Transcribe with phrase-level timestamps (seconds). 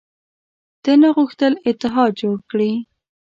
[0.83, 2.71] ده نه غوښتل اتحاد جوړ کړي.